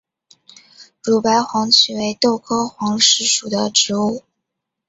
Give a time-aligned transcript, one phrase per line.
[1.03, 4.23] 乳白黄耆为豆科黄芪属的植物。